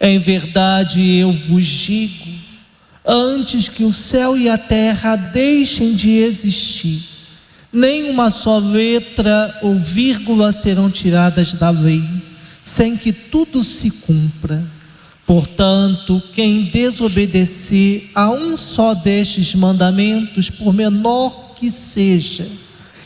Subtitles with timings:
[0.00, 2.26] Em verdade eu vos digo:
[3.04, 7.02] antes que o céu e a terra deixem de existir,
[7.72, 12.04] nem uma só letra ou vírgula serão tiradas da lei,
[12.62, 14.64] sem que tudo se cumpra.
[15.24, 22.46] Portanto, quem desobedecer a um só destes mandamentos, por menor que seja,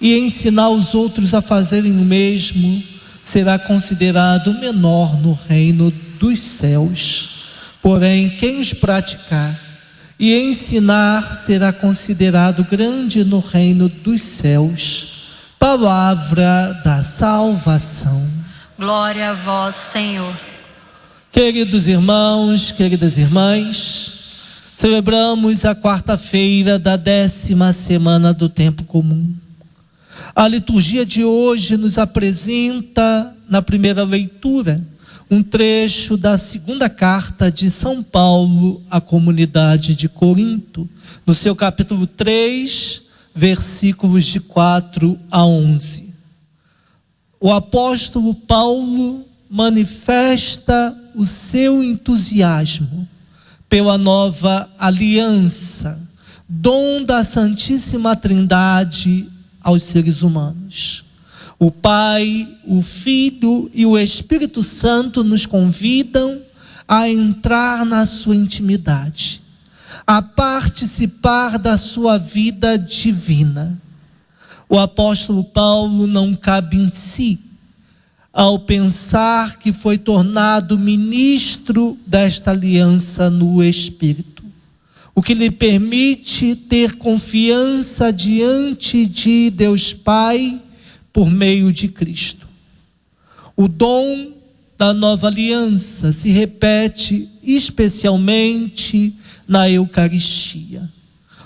[0.00, 2.80] e ensinar os outros a fazerem o mesmo,
[3.20, 7.44] será considerado menor no reino dos céus.
[7.82, 9.58] Porém, quem os praticar
[10.18, 15.26] e ensinar será considerado grande no reino dos céus.
[15.58, 18.26] Palavra da salvação.
[18.78, 20.34] Glória a vós, Senhor.
[21.30, 24.14] Queridos irmãos, queridas irmãs,
[24.76, 29.34] celebramos a quarta-feira da décima semana do tempo comum.
[30.34, 34.80] A liturgia de hoje nos apresenta, na primeira leitura,
[35.30, 40.88] um trecho da segunda carta de São Paulo à comunidade de Corinto,
[41.26, 43.02] no seu capítulo 3,
[43.34, 46.12] versículos de 4 a 11.
[47.40, 53.08] O apóstolo Paulo manifesta o seu entusiasmo
[53.68, 55.98] pela nova aliança,
[56.48, 59.28] dom da Santíssima Trindade
[59.60, 61.04] aos seres humanos.
[61.58, 66.40] O Pai, o Filho e o Espírito Santo nos convidam
[66.86, 69.40] a entrar na sua intimidade,
[70.06, 73.80] a participar da sua vida divina.
[74.68, 77.38] O apóstolo Paulo não cabe em si,
[78.32, 84.42] ao pensar que foi tornado ministro desta aliança no Espírito,
[85.14, 90.60] o que lhe permite ter confiança diante de Deus Pai
[91.14, 92.46] por meio de Cristo.
[93.56, 94.32] O dom
[94.76, 99.14] da nova aliança se repete especialmente
[99.48, 100.86] na Eucaristia,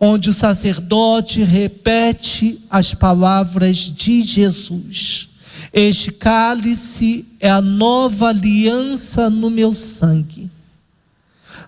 [0.00, 5.30] onde o sacerdote repete as palavras de Jesus
[5.72, 10.50] este cálice é a nova aliança no meu sangue.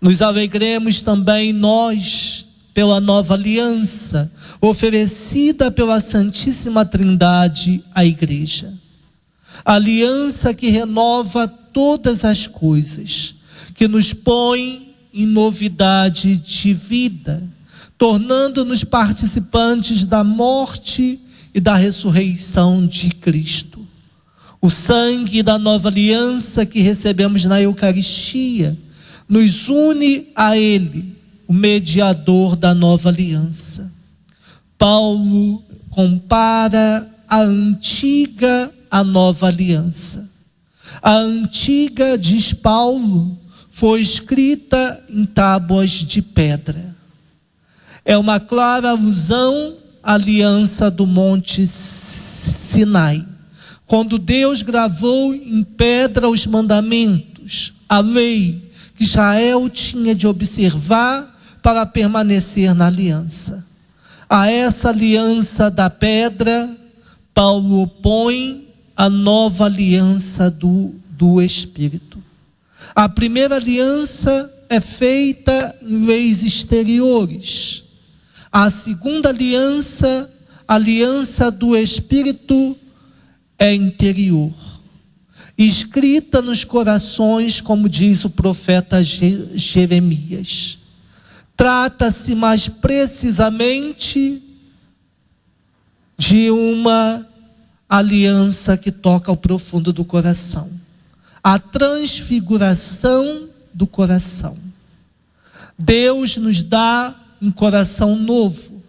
[0.00, 8.72] Nos alegremos também nós pela nova aliança oferecida pela Santíssima Trindade à Igreja.
[9.64, 13.34] Aliança que renova todas as coisas,
[13.74, 17.42] que nos põe em novidade de vida,
[17.98, 21.20] tornando-nos participantes da morte
[21.54, 23.80] e da ressurreição de Cristo
[24.60, 28.76] o sangue da nova aliança que recebemos na Eucaristia
[29.28, 31.16] nos une a Ele,
[31.50, 33.90] o mediador da nova aliança.
[34.78, 35.60] Paulo
[35.90, 40.30] compara a antiga à nova aliança.
[41.02, 43.36] A antiga, diz Paulo,
[43.68, 46.94] foi escrita em tábuas de pedra.
[48.04, 53.26] É uma clara alusão à aliança do Monte Sinai
[53.88, 61.84] quando Deus gravou em pedra os mandamentos, a lei que Israel tinha de observar para
[61.86, 63.64] permanecer na aliança.
[64.28, 66.70] A essa aliança da pedra,
[67.34, 72.22] Paulo opõe a nova aliança do, do Espírito.
[72.94, 77.84] A primeira aliança é feita em leis exteriores.
[78.52, 80.30] A segunda aliança,
[80.66, 82.76] aliança do Espírito,
[83.58, 84.52] é interior,
[85.56, 90.79] escrita nos corações, como diz o profeta Jeremias.
[91.60, 94.42] Trata-se mais precisamente
[96.16, 97.28] de uma
[97.86, 100.70] aliança que toca ao profundo do coração
[101.44, 104.56] a transfiguração do coração.
[105.78, 108.82] Deus nos dá um coração novo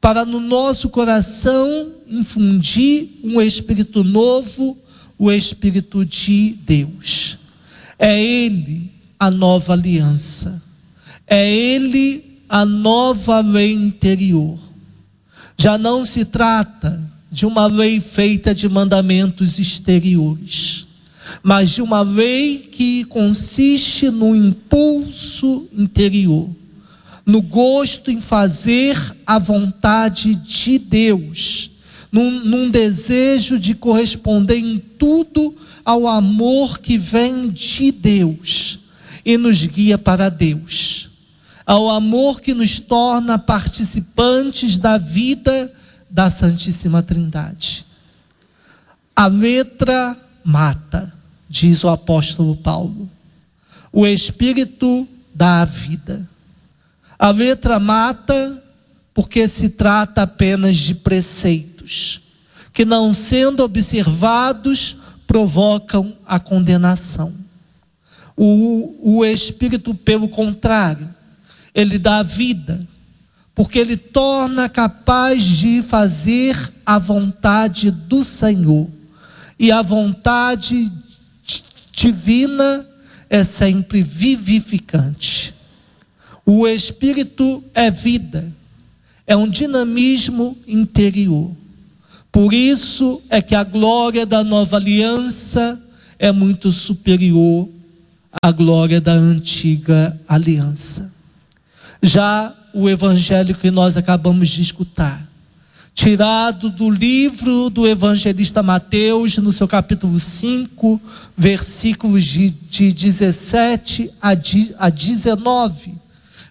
[0.00, 4.78] para no nosso coração infundir um espírito novo,
[5.18, 7.40] o espírito de Deus.
[7.98, 10.62] É Ele a nova aliança,
[11.28, 14.58] é Ele a nova lei interior.
[15.56, 20.86] Já não se trata de uma lei feita de mandamentos exteriores,
[21.42, 26.48] mas de uma lei que consiste no impulso interior,
[27.26, 28.96] no gosto em fazer
[29.26, 31.70] a vontade de Deus,
[32.10, 35.54] num, num desejo de corresponder em tudo
[35.84, 38.78] ao amor que vem de Deus
[39.24, 41.07] e nos guia para Deus,
[41.68, 45.70] ao amor que nos torna participantes da vida
[46.08, 47.84] da Santíssima Trindade.
[49.14, 51.12] A letra mata,
[51.46, 53.06] diz o apóstolo Paulo.
[53.92, 56.26] O Espírito dá a vida.
[57.18, 58.64] A letra mata
[59.12, 62.22] porque se trata apenas de preceitos,
[62.72, 67.34] que não sendo observados provocam a condenação.
[68.34, 71.17] O, o Espírito, pelo contrário,
[71.78, 72.84] ele dá a vida,
[73.54, 78.88] porque ele torna capaz de fazer a vontade do Senhor.
[79.56, 80.90] E a vontade
[81.92, 82.84] divina
[83.30, 85.54] é sempre vivificante.
[86.44, 88.44] O Espírito é vida,
[89.24, 91.52] é um dinamismo interior.
[92.32, 95.80] Por isso é que a glória da nova aliança
[96.18, 97.68] é muito superior
[98.42, 101.17] à glória da antiga aliança.
[102.02, 105.26] Já o evangelho que nós acabamos de escutar,
[105.94, 111.00] tirado do livro do evangelista Mateus, no seu capítulo 5,
[111.36, 114.30] versículos de, de 17 a,
[114.78, 115.94] a 19.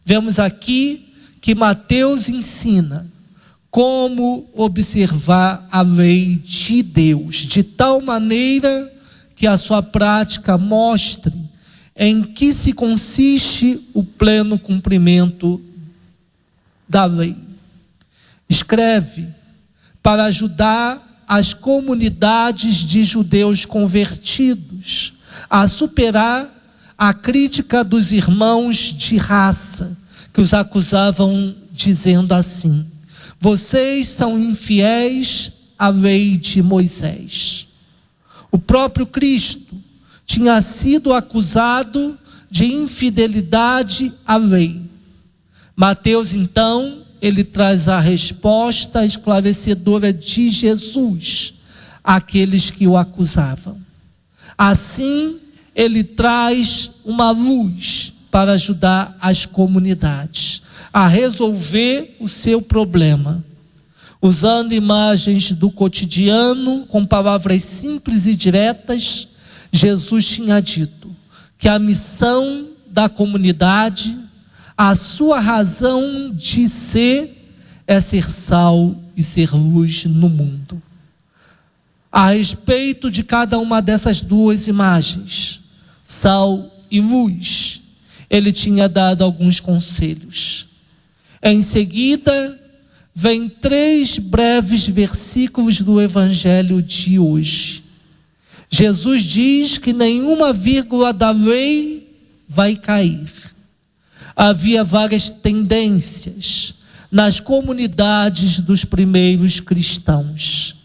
[0.04, 3.08] Vemos aqui que Mateus ensina
[3.72, 8.92] como observar a lei de Deus, de tal maneira
[9.36, 11.47] que a sua prática mostre
[11.98, 15.60] em que se consiste o pleno cumprimento
[16.88, 17.36] da lei.
[18.48, 19.28] Escreve
[20.02, 25.16] para ajudar as comunidades de judeus convertidos
[25.50, 26.54] a superar
[26.98, 29.98] a crítica dos irmãos de raça
[30.34, 32.86] que os acusavam dizendo assim:
[33.40, 37.68] vocês são infiéis à lei de Moisés.
[38.52, 39.67] O próprio Cristo
[40.28, 42.20] tinha sido acusado
[42.52, 44.82] de infidelidade à lei.
[45.74, 51.54] Mateus, então, ele traz a resposta esclarecedora de Jesus
[52.04, 53.80] àqueles que o acusavam.
[54.58, 55.38] Assim,
[55.74, 63.44] ele traz uma luz para ajudar as comunidades a resolver o seu problema.
[64.22, 69.28] Usando imagens do cotidiano, com palavras simples e diretas,
[69.72, 71.16] Jesus tinha dito
[71.58, 74.18] que a missão da comunidade,
[74.78, 77.34] a sua razão de ser,
[77.86, 80.82] é ser sal e ser luz no mundo.
[82.12, 85.62] A respeito de cada uma dessas duas imagens,
[86.04, 87.82] sal e luz,
[88.30, 90.68] ele tinha dado alguns conselhos.
[91.42, 92.60] Em seguida,
[93.14, 97.84] vem três breves versículos do Evangelho de hoje.
[98.70, 102.16] Jesus diz que nenhuma vírgula da lei
[102.48, 103.32] vai cair.
[104.36, 106.76] Havia várias tendências
[107.12, 110.76] nas comunidades dos primeiros cristãos.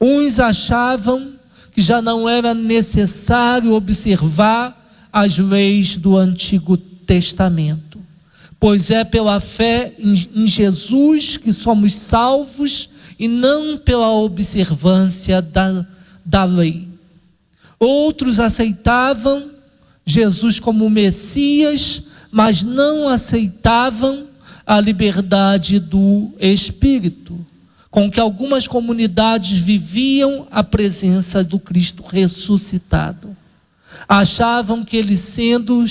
[0.00, 1.34] Uns achavam
[1.72, 4.76] que já não era necessário observar
[5.12, 7.88] as leis do Antigo Testamento
[8.60, 15.86] pois é pela fé em, Jesus que somos salvos e não pela observância da,
[16.24, 16.87] da lei.
[17.78, 19.50] Outros aceitavam
[20.04, 24.26] Jesus como Messias, mas não aceitavam
[24.66, 27.38] a liberdade do Espírito,
[27.90, 33.36] com que algumas comunidades viviam a presença do Cristo ressuscitado.
[34.08, 35.84] Achavam que eles, sendo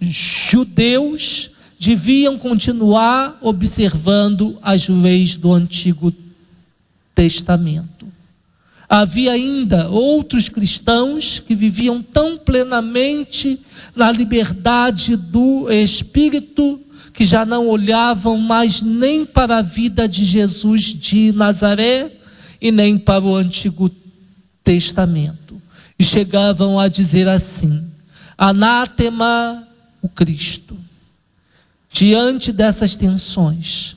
[0.00, 6.12] judeus, deviam continuar observando as leis do Antigo
[7.14, 7.97] Testamento.
[8.88, 13.60] Havia ainda outros cristãos que viviam tão plenamente
[13.94, 16.80] na liberdade do Espírito
[17.12, 22.12] que já não olhavam mais nem para a vida de Jesus de Nazaré
[22.60, 23.90] e nem para o Antigo
[24.62, 25.60] Testamento.
[25.98, 27.84] E chegavam a dizer assim:
[28.38, 29.66] anátema
[30.00, 30.78] o Cristo
[31.90, 33.96] diante dessas tensões.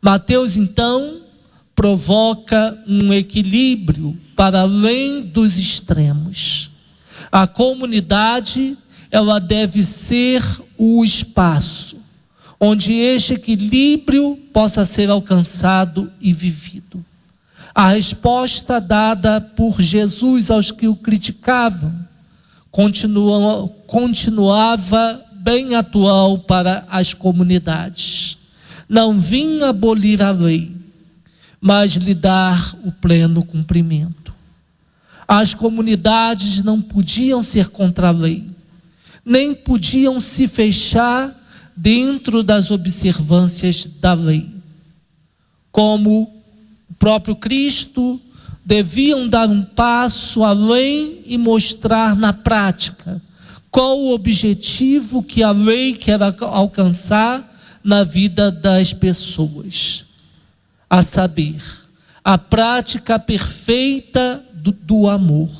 [0.00, 1.20] Mateus, então,
[1.76, 6.70] provoca um equilíbrio para além dos extremos.
[7.30, 8.76] A comunidade,
[9.10, 10.42] ela deve ser
[10.76, 11.96] o espaço
[12.58, 17.04] onde este equilíbrio possa ser alcançado e vivido.
[17.74, 21.94] A resposta dada por Jesus aos que o criticavam
[22.70, 28.38] continua, continuava bem atual para as comunidades.
[28.88, 30.72] Não vim abolir a lei,
[31.60, 34.34] mas lhe dar o pleno cumprimento.
[35.26, 38.44] As comunidades não podiam ser contra a lei,
[39.24, 41.34] nem podiam se fechar
[41.74, 44.48] dentro das observâncias da lei.
[45.72, 46.32] Como
[46.88, 48.20] o próprio Cristo
[48.64, 53.20] deviam dar um passo além e mostrar na prática
[53.70, 60.05] qual o objetivo que a lei quer alcançar na vida das pessoas
[60.88, 61.62] a saber,
[62.24, 65.50] a prática perfeita do, do amor.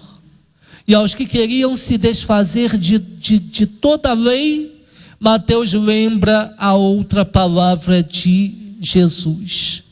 [0.87, 4.85] E aos que queriam se desfazer de, de, de toda a lei,
[5.19, 9.83] Mateus lembra a outra palavra de Jesus.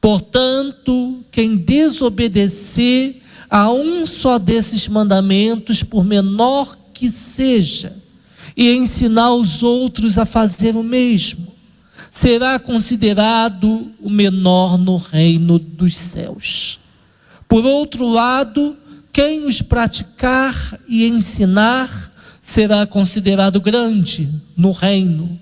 [0.00, 3.16] Portanto, quem desobedecer
[3.48, 7.96] a um só desses mandamentos, por menor que seja,
[8.56, 11.49] e ensinar os outros a fazer o mesmo,
[12.10, 16.80] será considerado o menor no reino dos céus.
[17.48, 18.76] Por outro lado,
[19.12, 22.10] quem os praticar e ensinar
[22.42, 25.38] será considerado grande no reino.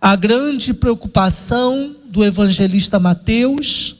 [0.00, 3.96] A grande preocupação do evangelista Mateus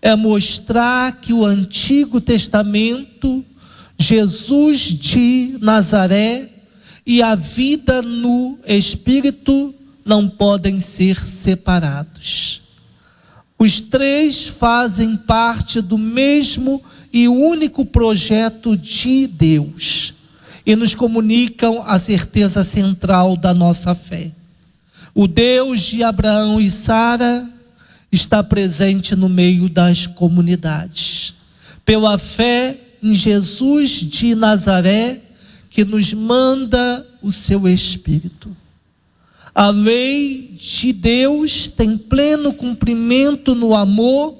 [0.00, 3.44] é mostrar que o Antigo Testamento,
[3.98, 6.50] Jesus de Nazaré
[7.06, 9.73] e a vida no Espírito
[10.04, 12.62] não podem ser separados.
[13.58, 16.82] Os três fazem parte do mesmo
[17.12, 20.14] e único projeto de Deus
[20.66, 24.30] e nos comunicam a certeza central da nossa fé.
[25.14, 27.48] O Deus de Abraão e Sara
[28.10, 31.34] está presente no meio das comunidades.
[31.84, 35.20] Pela fé em Jesus de Nazaré,
[35.70, 38.56] que nos manda o seu Espírito.
[39.54, 44.36] A lei de Deus tem pleno cumprimento no amor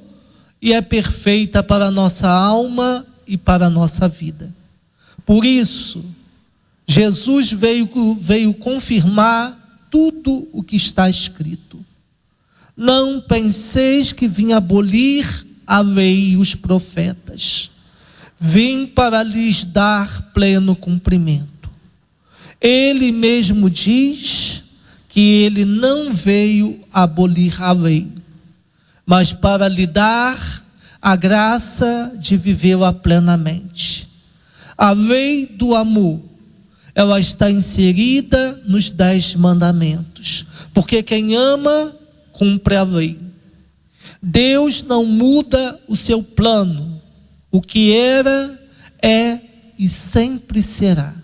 [0.61, 4.53] e é perfeita para a nossa alma e para a nossa vida.
[5.25, 6.05] Por isso,
[6.87, 7.89] Jesus veio,
[8.21, 11.79] veio confirmar tudo o que está escrito.
[12.77, 17.71] Não penseis que vim abolir a lei e os profetas.
[18.39, 21.71] Vim para lhes dar pleno cumprimento.
[22.61, 24.54] Ele mesmo diz
[25.15, 28.09] que ele não veio abolir a lei,
[29.07, 30.65] mas para lhe dar
[31.01, 34.09] a graça de vivê-la plenamente.
[34.77, 36.21] A lei do amor,
[36.97, 41.95] ela está inserida nos dez mandamentos, porque quem ama,
[42.33, 43.17] cumpre a lei.
[44.21, 47.01] Deus não muda o seu plano,
[47.53, 48.61] o que era,
[49.01, 49.39] é
[49.79, 51.15] e sempre será.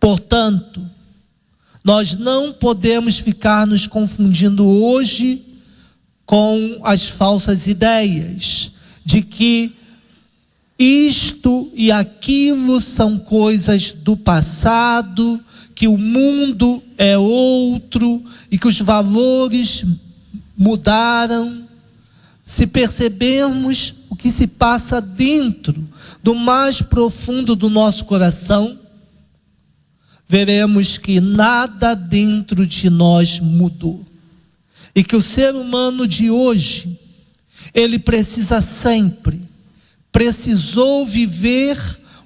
[0.00, 0.80] Portanto,
[1.82, 5.42] nós não podemos ficar nos confundindo hoje
[6.26, 8.72] com as falsas ideias
[9.04, 9.72] de que
[10.78, 15.38] isto e aquilo são coisas do passado,
[15.74, 19.84] que o mundo é outro e que os valores
[20.56, 21.64] mudaram.
[22.44, 25.86] Se percebermos o que se passa dentro
[26.22, 28.78] do mais profundo do nosso coração,
[30.30, 34.06] veremos que nada dentro de nós mudou.
[34.94, 36.96] E que o ser humano de hoje,
[37.74, 39.40] ele precisa sempre,
[40.12, 41.76] precisou viver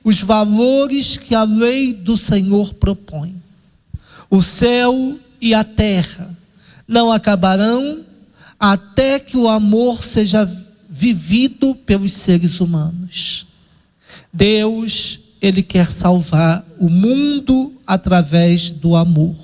[0.05, 3.35] os valores que a lei do Senhor propõe.
[4.29, 6.29] O céu e a terra
[6.87, 8.05] não acabarão
[8.61, 10.45] até que o amor seja
[10.91, 13.47] vivido pelos seres humanos.
[14.31, 19.37] Deus ele quer salvar o mundo através do amor.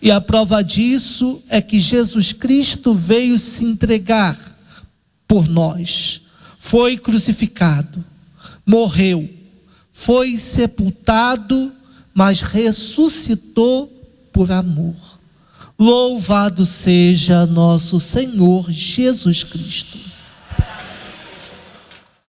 [0.00, 4.38] E a prova disso é que Jesus Cristo veio se entregar
[5.26, 6.22] por nós,
[6.58, 8.04] foi crucificado,
[8.66, 9.28] morreu,
[9.92, 11.72] foi sepultado,
[12.12, 13.86] mas ressuscitou
[14.32, 14.96] por amor.
[15.78, 20.09] Louvado seja nosso Senhor Jesus Cristo.